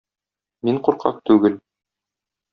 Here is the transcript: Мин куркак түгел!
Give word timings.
Мин 0.69 0.79
куркак 0.87 1.21
түгел! 1.31 1.61